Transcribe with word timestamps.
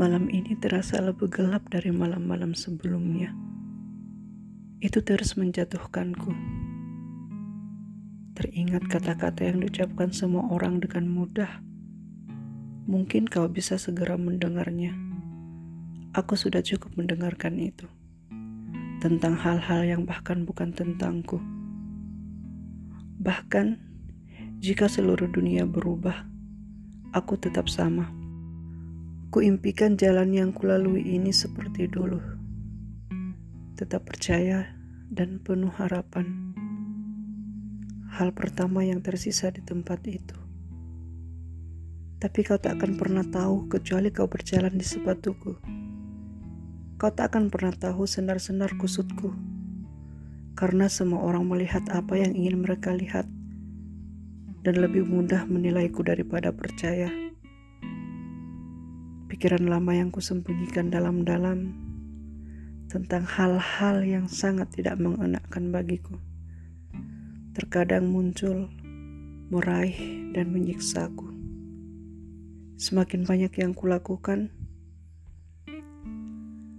Malam 0.00 0.32
ini 0.32 0.56
terasa 0.56 0.96
lebih 1.04 1.28
gelap 1.28 1.68
dari 1.68 1.92
malam-malam 1.92 2.56
sebelumnya. 2.56 3.36
Itu 4.80 5.04
terus 5.04 5.36
menjatuhkanku. 5.36 6.32
Teringat 8.32 8.88
kata-kata 8.88 9.44
yang 9.44 9.60
diucapkan 9.60 10.08
semua 10.08 10.48
orang 10.48 10.80
dengan 10.80 11.04
mudah. 11.04 11.60
Mungkin 12.88 13.28
kau 13.28 13.44
bisa 13.52 13.76
segera 13.76 14.16
mendengarnya. 14.16 14.96
Aku 16.16 16.32
sudah 16.32 16.64
cukup 16.64 16.96
mendengarkan 16.96 17.60
itu. 17.60 17.84
Tentang 19.04 19.36
hal-hal 19.36 19.84
yang 19.84 20.08
bahkan 20.08 20.48
bukan 20.48 20.72
tentangku. 20.72 21.44
Bahkan 23.20 23.76
jika 24.64 24.88
seluruh 24.88 25.28
dunia 25.28 25.68
berubah, 25.68 26.24
aku 27.12 27.36
tetap 27.36 27.68
sama. 27.68 28.19
Kuimpikan 29.30 29.94
jalan 29.94 30.34
yang 30.34 30.50
kulalui 30.50 31.06
ini 31.06 31.30
seperti 31.30 31.86
dulu. 31.86 32.18
Tetap 33.78 34.02
percaya 34.02 34.74
dan 35.06 35.38
penuh 35.38 35.70
harapan. 35.70 36.50
Hal 38.10 38.34
pertama 38.34 38.82
yang 38.82 39.06
tersisa 39.06 39.54
di 39.54 39.62
tempat 39.62 40.02
itu. 40.10 40.34
Tapi 42.18 42.42
kau 42.42 42.58
tak 42.58 42.82
akan 42.82 42.98
pernah 42.98 43.22
tahu 43.22 43.70
kecuali 43.70 44.10
kau 44.10 44.26
berjalan 44.26 44.74
di 44.74 44.82
sepatuku. 44.82 45.62
Kau 46.98 47.14
tak 47.14 47.30
akan 47.30 47.54
pernah 47.54 47.70
tahu 47.70 48.10
senar-senar 48.10 48.74
kusutku. 48.82 49.30
Karena 50.58 50.90
semua 50.90 51.22
orang 51.22 51.46
melihat 51.46 51.86
apa 51.94 52.18
yang 52.18 52.34
ingin 52.34 52.66
mereka 52.66 52.90
lihat 52.90 53.30
dan 54.66 54.74
lebih 54.74 55.06
mudah 55.06 55.46
menilaiku 55.46 56.02
daripada 56.02 56.50
percaya 56.50 57.29
pikiran 59.40 59.72
lama 59.72 59.96
yang 59.96 60.12
kusembunyikan 60.12 60.92
dalam-dalam 60.92 61.72
tentang 62.92 63.24
hal-hal 63.24 64.04
yang 64.04 64.28
sangat 64.28 64.68
tidak 64.68 65.00
mengenakkan 65.00 65.72
bagiku. 65.72 66.20
Terkadang 67.56 68.12
muncul, 68.12 68.68
meraih, 69.48 69.96
dan 70.36 70.52
menyiksaku. 70.52 71.24
Semakin 72.76 73.24
banyak 73.24 73.48
yang 73.56 73.72
kulakukan, 73.72 74.52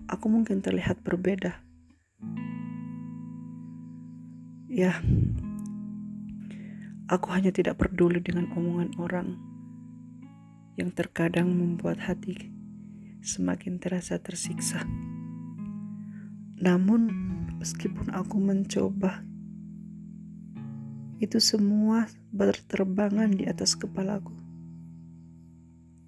aku 0.06 0.26
mungkin 0.30 0.62
terlihat 0.62 1.02
berbeda. 1.02 1.66
Ya, 4.70 5.02
aku 7.10 7.26
hanya 7.34 7.50
tidak 7.50 7.82
peduli 7.82 8.22
dengan 8.22 8.54
omongan 8.54 8.94
orang 9.02 9.51
yang 10.82 10.90
terkadang 10.90 11.54
membuat 11.54 12.02
hati 12.02 12.50
semakin 13.22 13.78
terasa 13.78 14.18
tersiksa. 14.18 14.82
Namun, 16.58 17.06
meskipun 17.62 18.10
aku 18.10 18.42
mencoba, 18.42 19.22
itu 21.22 21.38
semua 21.38 22.10
berterbangan 22.34 23.30
di 23.30 23.46
atas 23.46 23.78
kepalaku. 23.78 24.34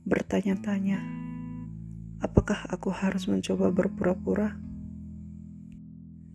Bertanya-tanya, 0.09 0.97
apakah 2.25 2.65
aku 2.65 2.89
harus 2.89 3.29
mencoba 3.29 3.69
berpura-pura? 3.69 4.57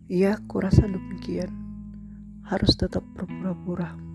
Ya, 0.07 0.39
kurasa 0.47 0.87
demikian. 0.87 1.51
Harus 2.47 2.79
tetap 2.79 3.03
berpura-pura 3.19 4.08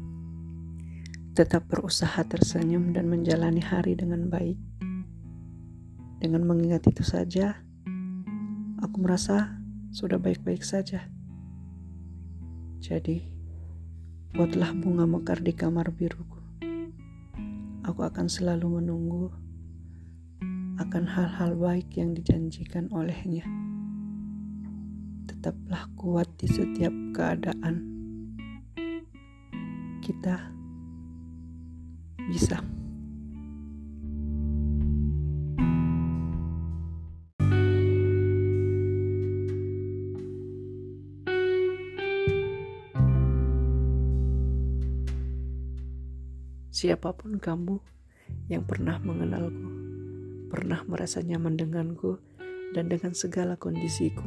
tetap 1.34 1.66
berusaha 1.66 2.22
tersenyum 2.22 2.94
dan 2.94 3.10
menjalani 3.10 3.58
hari 3.58 3.98
dengan 3.98 4.30
baik. 4.30 4.54
Dengan 6.22 6.46
mengingat 6.46 6.86
itu 6.86 7.02
saja, 7.02 7.58
aku 8.78 9.02
merasa 9.02 9.58
sudah 9.90 10.22
baik-baik 10.22 10.62
saja. 10.62 11.10
Jadi, 12.78 13.26
buatlah 14.30 14.78
bunga 14.78 15.10
mekar 15.10 15.42
di 15.42 15.50
kamar 15.50 15.90
biruku. 15.90 16.38
Aku 17.82 18.06
akan 18.06 18.30
selalu 18.30 18.78
menunggu 18.78 19.34
akan 20.78 21.02
hal-hal 21.02 21.58
baik 21.58 21.98
yang 21.98 22.14
dijanjikan 22.14 22.86
olehnya. 22.94 23.42
Tetaplah 25.26 25.90
kuat 25.98 26.30
di 26.38 26.46
setiap 26.46 26.94
keadaan. 27.10 27.90
Kita 29.98 30.53
bisa. 32.28 32.60
Siapa 46.74 47.16
pun 47.16 47.40
kamu 47.40 47.80
yang 48.52 48.68
pernah 48.68 49.00
mengenalku, 49.00 49.68
pernah 50.52 50.84
merasa 50.84 51.24
nyaman 51.24 51.56
denganku, 51.56 52.20
dan 52.76 52.92
dengan 52.92 53.16
segala 53.16 53.56
kondisiku, 53.56 54.26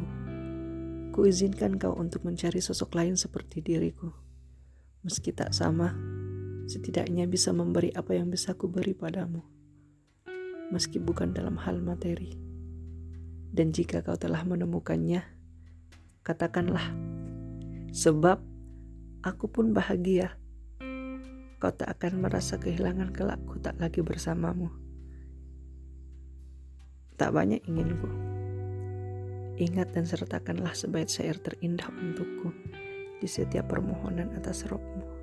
kuizinkan 1.13 1.77
kau 1.77 1.93
untuk 1.93 2.25
mencari 2.25 2.57
sosok 2.57 2.97
lain 2.97 3.13
seperti 3.13 3.61
diriku. 3.61 4.09
Meski 5.05 5.35
tak 5.35 5.53
sama, 5.53 5.93
setidaknya 6.67 7.25
bisa 7.31 7.55
memberi 7.55 7.89
apa 7.95 8.13
yang 8.13 8.27
bisa 8.27 8.51
ku 8.53 8.67
beri 8.67 8.91
padamu, 8.91 9.39
meski 10.69 10.99
bukan 10.99 11.31
dalam 11.31 11.55
hal 11.55 11.79
materi. 11.79 12.35
Dan 13.47 13.71
jika 13.71 14.03
kau 14.03 14.19
telah 14.19 14.43
menemukannya, 14.43 15.23
katakanlah, 16.21 16.83
sebab 17.95 18.43
aku 19.23 19.47
pun 19.47 19.71
bahagia. 19.71 20.35
Kau 21.57 21.73
tak 21.73 21.89
akan 21.97 22.21
merasa 22.21 22.61
kehilangan 22.61 23.09
kelak 23.15 23.41
ku 23.49 23.57
tak 23.57 23.81
lagi 23.81 24.05
bersamamu. 24.05 24.69
Tak 27.17 27.33
banyak 27.33 27.65
inginku. 27.65 28.05
Ingat 29.57 29.89
dan 29.97 30.05
sertakanlah 30.05 30.77
sebaik 30.77 31.09
syair 31.09 31.41
terindah 31.41 31.89
untukku 31.89 32.53
di 33.17 33.25
setiap 33.25 33.73
permohonan 33.73 34.37
atas 34.37 34.69
rohmu. 34.69 35.16